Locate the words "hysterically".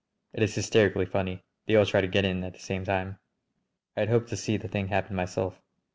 0.55-1.05